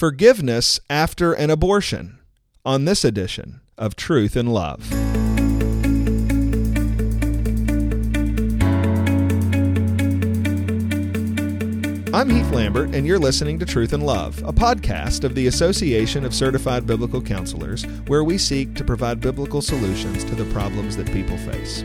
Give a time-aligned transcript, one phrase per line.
[0.00, 2.20] Forgiveness after an abortion
[2.64, 4.90] on this edition of Truth and Love.
[12.14, 16.24] I'm Heath Lambert, and you're listening to Truth and Love, a podcast of the Association
[16.24, 21.12] of Certified Biblical Counselors, where we seek to provide biblical solutions to the problems that
[21.12, 21.84] people face.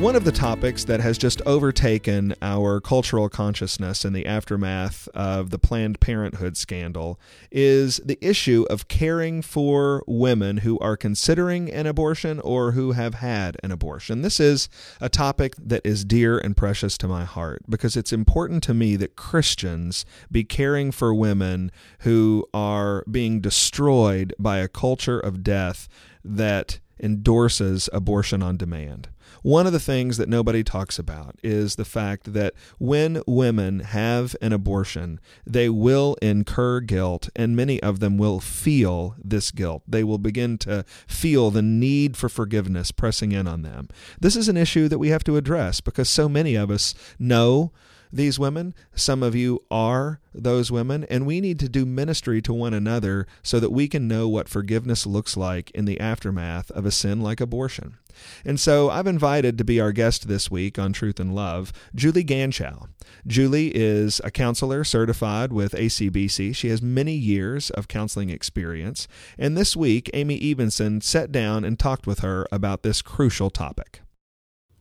[0.00, 5.50] One of the topics that has just overtaken our cultural consciousness in the aftermath of
[5.50, 11.86] the Planned Parenthood scandal is the issue of caring for women who are considering an
[11.86, 14.22] abortion or who have had an abortion.
[14.22, 14.70] This is
[15.02, 18.96] a topic that is dear and precious to my heart because it's important to me
[18.96, 25.90] that Christians be caring for women who are being destroyed by a culture of death
[26.24, 29.08] that endorses abortion on demand.
[29.42, 34.36] One of the things that nobody talks about is the fact that when women have
[34.40, 39.82] an abortion, they will incur guilt, and many of them will feel this guilt.
[39.88, 43.88] They will begin to feel the need for forgiveness pressing in on them.
[44.20, 47.72] This is an issue that we have to address because so many of us know
[48.12, 48.74] these women.
[48.94, 53.26] Some of you are those women, and we need to do ministry to one another
[53.42, 57.20] so that we can know what forgiveness looks like in the aftermath of a sin
[57.20, 57.96] like abortion.
[58.44, 62.24] And so I've invited to be our guest this week on Truth and Love, Julie
[62.24, 62.88] Ganschow.
[63.26, 66.54] Julie is a counselor certified with ACBC.
[66.54, 69.08] She has many years of counseling experience.
[69.38, 74.00] And this week, Amy Evenson sat down and talked with her about this crucial topic.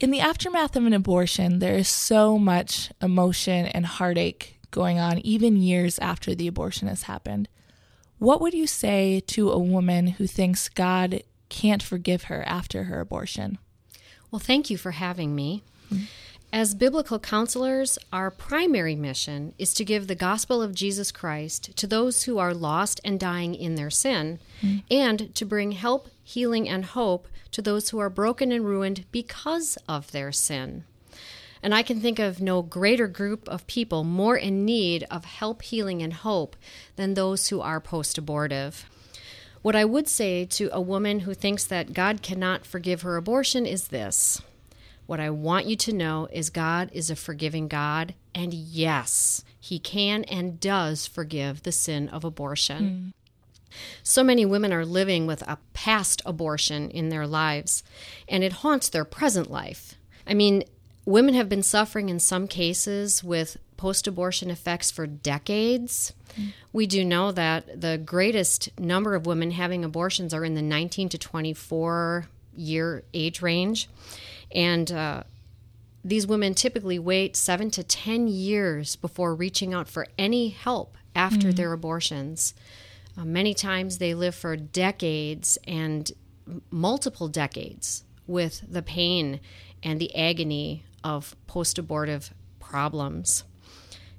[0.00, 5.18] In the aftermath of an abortion, there is so much emotion and heartache going on,
[5.20, 7.48] even years after the abortion has happened.
[8.18, 13.00] What would you say to a woman who thinks God can't forgive her after her
[13.00, 13.58] abortion?
[14.30, 15.62] Well, thank you for having me.
[15.92, 16.04] Mm-hmm.
[16.54, 21.88] As biblical counselors, our primary mission is to give the gospel of Jesus Christ to
[21.88, 24.78] those who are lost and dying in their sin, mm-hmm.
[24.88, 29.76] and to bring help, healing, and hope to those who are broken and ruined because
[29.88, 30.84] of their sin.
[31.60, 35.60] And I can think of no greater group of people more in need of help,
[35.60, 36.54] healing, and hope
[36.94, 38.88] than those who are post abortive.
[39.62, 43.66] What I would say to a woman who thinks that God cannot forgive her abortion
[43.66, 44.40] is this.
[45.06, 49.78] What I want you to know is God is a forgiving God, and yes, He
[49.78, 53.12] can and does forgive the sin of abortion.
[53.14, 53.78] Mm.
[54.02, 57.82] So many women are living with a past abortion in their lives,
[58.28, 59.96] and it haunts their present life.
[60.26, 60.64] I mean,
[61.04, 66.12] women have been suffering in some cases with post abortion effects for decades.
[66.72, 71.08] We do know that the greatest number of women having abortions are in the 19
[71.10, 72.26] to 24
[72.56, 73.88] year age range.
[74.54, 75.24] And uh,
[76.04, 81.48] these women typically wait seven to 10 years before reaching out for any help after
[81.48, 81.56] mm-hmm.
[81.56, 82.54] their abortions.
[83.16, 86.12] Uh, many times they live for decades and
[86.70, 89.40] multiple decades with the pain
[89.82, 93.44] and the agony of post abortive problems.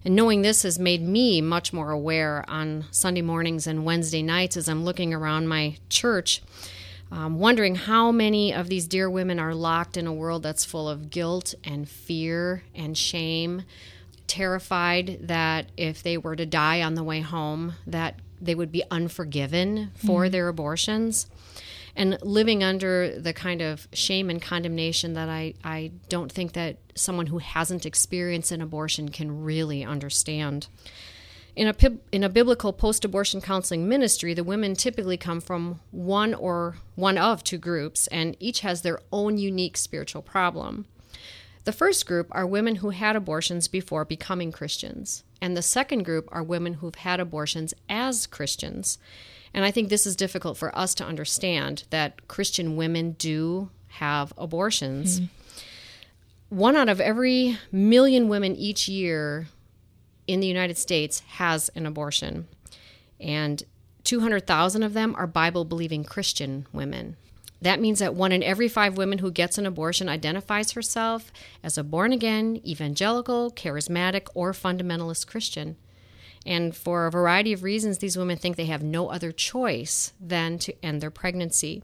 [0.03, 4.55] And knowing this has made me much more aware on Sunday mornings and Wednesday nights
[4.55, 6.43] as I'm looking around my church,
[7.11, 10.89] um, wondering how many of these dear women are locked in a world that's full
[10.89, 13.63] of guilt and fear and shame,
[14.27, 18.83] terrified that if they were to die on the way home, that they would be
[18.91, 20.31] unforgiven for mm-hmm.
[20.31, 21.27] their abortions
[21.95, 26.77] and living under the kind of shame and condemnation that I, I don't think that
[26.93, 30.67] someone who hasn't experienced an abortion can really understand.
[31.55, 31.75] In a,
[32.11, 37.17] in a biblical post abortion counseling ministry, the women typically come from one or one
[37.17, 40.85] of two groups, and each has their own unique spiritual problem.
[41.63, 46.27] The first group are women who had abortions before becoming Christians, and the second group
[46.31, 48.97] are women who've had abortions as Christians.
[49.53, 54.33] And I think this is difficult for us to understand that Christian women do have
[54.37, 55.21] abortions.
[55.21, 55.29] Mm.
[56.49, 59.47] One out of every million women each year
[60.27, 62.47] in the United States has an abortion.
[63.19, 63.63] And
[64.03, 67.17] 200,000 of them are Bible believing Christian women.
[67.61, 71.31] That means that one in every five women who gets an abortion identifies herself
[71.63, 75.75] as a born again, evangelical, charismatic, or fundamentalist Christian.
[76.45, 80.59] And for a variety of reasons, these women think they have no other choice than
[80.59, 81.83] to end their pregnancy.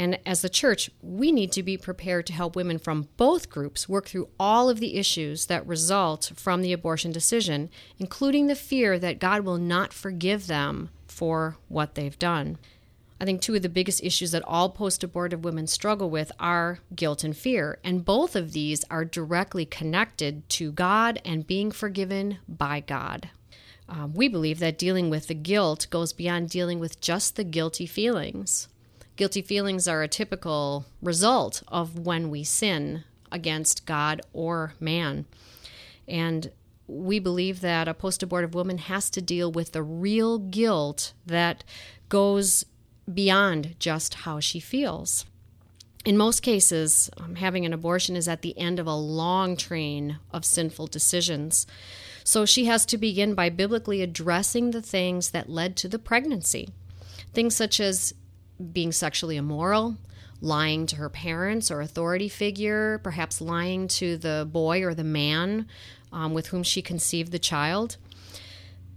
[0.00, 3.86] And as the church, we need to be prepared to help women from both groups
[3.86, 7.68] work through all of the issues that result from the abortion decision,
[7.98, 12.56] including the fear that God will not forgive them for what they've done.
[13.20, 16.78] I think two of the biggest issues that all post abortive women struggle with are
[16.96, 17.78] guilt and fear.
[17.84, 23.28] And both of these are directly connected to God and being forgiven by God.
[23.86, 27.84] Um, we believe that dealing with the guilt goes beyond dealing with just the guilty
[27.84, 28.66] feelings.
[29.20, 35.26] Guilty feelings are a typical result of when we sin against God or man.
[36.08, 36.50] And
[36.86, 41.64] we believe that a post abortive woman has to deal with the real guilt that
[42.08, 42.64] goes
[43.12, 45.26] beyond just how she feels.
[46.06, 50.18] In most cases, um, having an abortion is at the end of a long train
[50.32, 51.66] of sinful decisions.
[52.24, 56.70] So she has to begin by biblically addressing the things that led to the pregnancy.
[57.34, 58.14] Things such as
[58.72, 59.96] being sexually immoral,
[60.40, 65.66] lying to her parents or authority figure, perhaps lying to the boy or the man
[66.12, 67.96] um, with whom she conceived the child,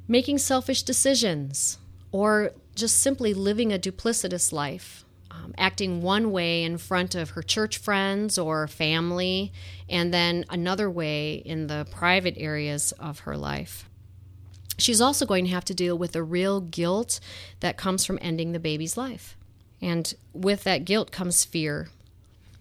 [0.07, 1.77] making selfish decisions,
[2.11, 7.41] or just simply living a duplicitous life, um, acting one way in front of her
[7.41, 9.51] church friends or family,
[9.89, 13.89] and then another way in the private areas of her life.
[14.77, 17.19] She's also going to have to deal with the real guilt
[17.59, 19.37] that comes from ending the baby's life.
[19.83, 21.89] And with that guilt comes fear.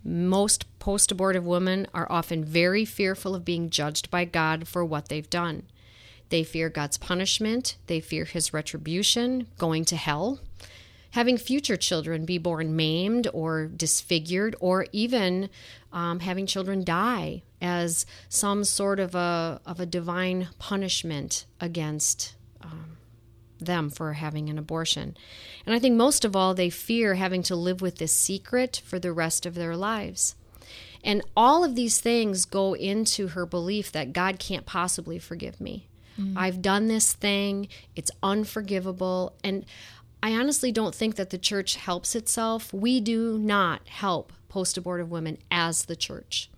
[0.04, 5.08] Most post abortive women are often very fearful of being judged by God for what
[5.08, 5.62] they've done.
[6.30, 10.40] They fear God's punishment, they fear his retribution, going to hell,
[11.12, 15.48] having future children be born maimed or disfigured, or even
[15.92, 22.96] um, having children die as some sort of a, of a divine punishment against um,
[23.66, 25.16] them for having an abortion.
[25.66, 28.98] And I think most of all, they fear having to live with this secret for
[28.98, 30.34] the rest of their lives.
[31.04, 35.88] And all of these things go into her belief that God can't possibly forgive me.
[36.18, 36.34] Mm.
[36.36, 39.34] I've done this thing, it's unforgivable.
[39.42, 39.64] And
[40.22, 42.72] I honestly don't think that the church helps itself.
[42.72, 46.50] We do not help post abortive women as the church.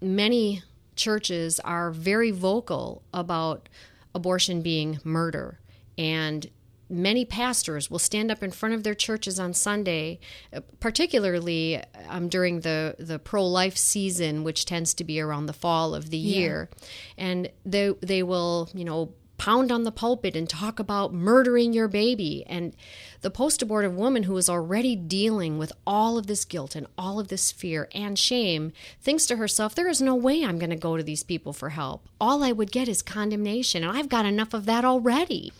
[0.00, 0.62] Many
[0.94, 3.68] churches are very vocal about
[4.14, 5.58] abortion being murder
[5.98, 6.48] and
[6.88, 10.20] many pastors will stand up in front of their churches on Sunday,
[10.52, 15.52] uh, particularly um, during the, the pro life season, which tends to be around the
[15.52, 16.38] fall of the yeah.
[16.38, 16.70] year.
[17.18, 21.88] And they, they will, you know, pound on the pulpit and talk about murdering your
[21.88, 22.42] baby.
[22.46, 22.74] And
[23.20, 27.20] the post abortive woman who is already dealing with all of this guilt and all
[27.20, 30.76] of this fear and shame thinks to herself, there is no way I'm going to
[30.76, 32.08] go to these people for help.
[32.20, 35.52] All I would get is condemnation, and I've got enough of that already.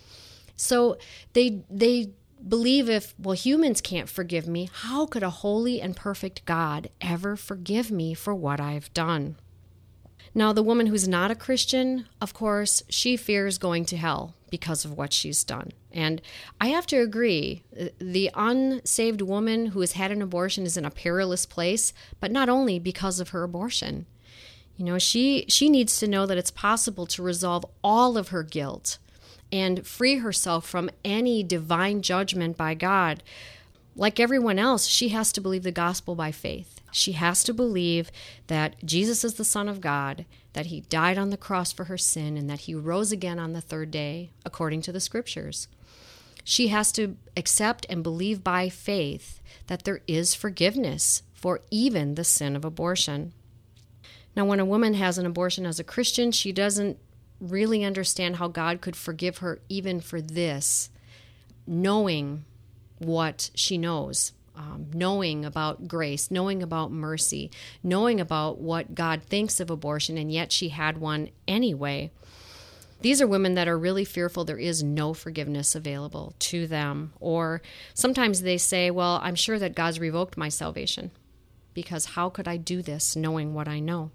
[0.57, 0.97] So
[1.33, 2.09] they they
[2.45, 7.35] believe if well humans can't forgive me, how could a holy and perfect God ever
[7.35, 9.37] forgive me for what I've done?
[10.35, 14.85] Now, the woman who's not a Christian, of course, she fears going to hell because
[14.85, 15.71] of what she's done.
[15.91, 16.21] And
[16.61, 17.63] I have to agree,
[17.97, 22.49] the unsaved woman who has had an abortion is in a perilous place, but not
[22.49, 24.05] only because of her abortion.
[24.75, 28.43] You know, she she needs to know that it's possible to resolve all of her
[28.43, 28.99] guilt
[29.51, 33.23] and free herself from any divine judgment by God.
[33.95, 36.81] Like everyone else, she has to believe the gospel by faith.
[36.91, 38.11] She has to believe
[38.47, 41.97] that Jesus is the Son of God, that he died on the cross for her
[41.97, 45.67] sin, and that he rose again on the third day, according to the scriptures.
[46.43, 52.23] She has to accept and believe by faith that there is forgiveness for even the
[52.23, 53.33] sin of abortion.
[54.35, 56.97] Now, when a woman has an abortion as a Christian, she doesn't
[57.39, 60.89] really understand how God could forgive her even for this,
[61.65, 62.45] knowing
[62.99, 67.51] what she knows, um, knowing about grace, knowing about mercy,
[67.83, 72.11] knowing about what God thinks of abortion, and yet she had one anyway.
[73.01, 77.13] These are women that are really fearful there is no forgiveness available to them.
[77.19, 77.61] Or
[77.93, 81.11] sometimes they say, Well, I'm sure that God's revoked my salvation
[81.75, 84.09] because how could I do this knowing what I know?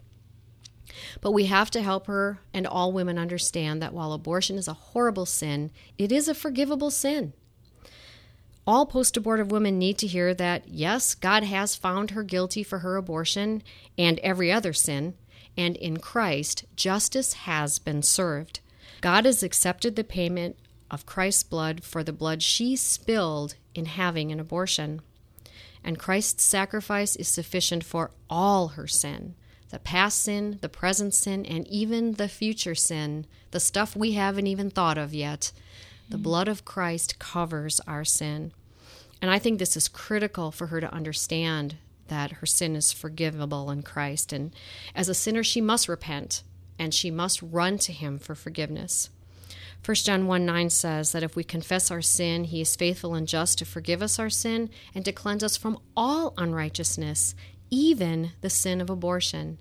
[1.21, 4.75] But we have to help her and all women understand that while abortion is a
[4.75, 7.33] horrible sin, it is a forgivable sin.
[8.67, 12.79] All post abortive women need to hear that, yes, God has found her guilty for
[12.79, 13.63] her abortion
[13.99, 15.15] and every other sin,
[15.57, 18.61] and in Christ, justice has been served.
[19.01, 20.57] God has accepted the payment
[20.91, 25.03] of Christ's blood for the blood she spilled in having an abortion.
[25.83, 29.35] And Christ's sacrifice is sufficient for all her sin
[29.73, 34.47] the past sin, the present sin, and even the future sin, the stuff we haven't
[34.47, 35.51] even thought of yet.
[36.11, 36.25] The mm-hmm.
[36.25, 38.53] blood of Christ covers our sin.
[39.23, 41.77] And I think this is critical for her to understand
[42.09, 44.31] that her sin is forgivable in Christ.
[44.31, 44.53] And
[44.95, 46.43] as a sinner, she must repent
[46.79, 49.09] and she must run to him for forgiveness.
[49.87, 53.27] 1 John 1 9 says that if we confess our sin, he is faithful and
[53.27, 57.35] just to forgive us our sin and to cleanse us from all unrighteousness
[57.73, 59.59] even the sin of abortion.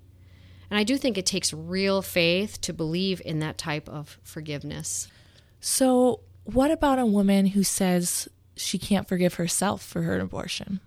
[0.69, 5.07] And I do think it takes real faith to believe in that type of forgiveness.
[5.59, 10.81] So, what about a woman who says she can't forgive herself for her abortion?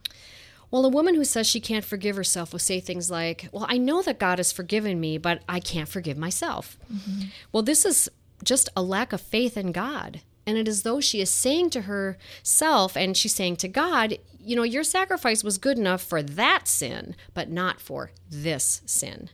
[0.70, 3.78] Well, a woman who says she can't forgive herself will say things like, Well, I
[3.78, 6.76] know that God has forgiven me, but I can't forgive myself.
[6.92, 7.28] Mm-hmm.
[7.52, 8.08] Well, this is
[8.42, 10.20] just a lack of faith in God.
[10.46, 14.56] And it is though she is saying to herself and she's saying to God, you
[14.56, 19.30] know, your sacrifice was good enough for that sin, but not for this sin.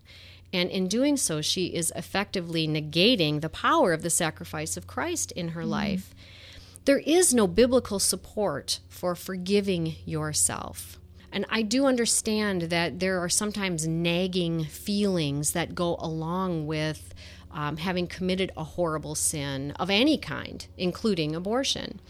[0.52, 5.32] And in doing so, she is effectively negating the power of the sacrifice of Christ
[5.32, 5.68] in her mm.
[5.68, 6.14] life.
[6.84, 10.98] There is no biblical support for forgiving yourself.
[11.32, 17.14] And I do understand that there are sometimes nagging feelings that go along with
[17.52, 22.00] um, having committed a horrible sin of any kind, including abortion.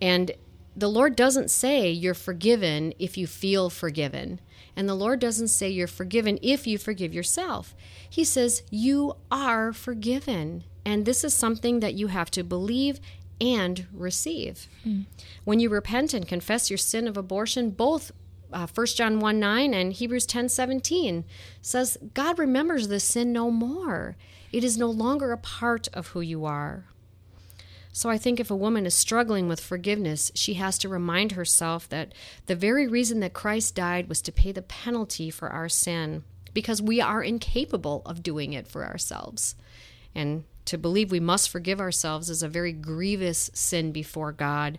[0.00, 0.32] And
[0.76, 4.40] the Lord doesn't say you're forgiven if you feel forgiven.
[4.76, 7.74] And the Lord doesn't say you're forgiven if you forgive yourself.
[8.08, 10.64] He says you are forgiven.
[10.84, 13.00] And this is something that you have to believe
[13.40, 14.68] and receive.
[14.82, 15.02] Hmm.
[15.44, 18.12] When you repent and confess your sin of abortion, both
[18.52, 21.24] uh, 1 John 1 9 and Hebrews 10 17
[21.62, 24.16] says, God remembers this sin no more.
[24.52, 26.84] It is no longer a part of who you are.
[27.92, 31.88] So I think if a woman is struggling with forgiveness, she has to remind herself
[31.88, 32.12] that
[32.44, 36.22] the very reason that Christ died was to pay the penalty for our sin,
[36.52, 39.54] because we are incapable of doing it for ourselves.
[40.14, 44.78] And to believe we must forgive ourselves is a very grievous sin before God,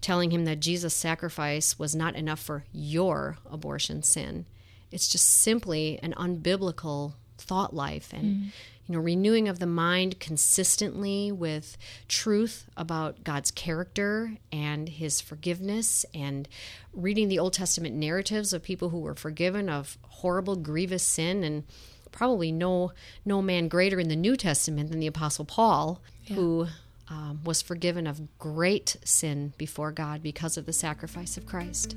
[0.00, 4.46] telling Him that Jesus' sacrifice was not enough for your abortion sin.
[4.92, 8.12] It's just simply an unbiblical thought life.
[8.12, 8.50] And mm
[8.86, 16.04] you know, renewing of the mind consistently with truth about God's character and his forgiveness
[16.12, 16.48] and
[16.92, 21.64] reading the Old Testament narratives of people who were forgiven of horrible grievous sin and
[22.12, 22.92] probably no
[23.24, 26.36] no man greater in the New Testament than the apostle Paul yeah.
[26.36, 26.66] who
[27.08, 31.96] um, was forgiven of great sin before God because of the sacrifice of Christ.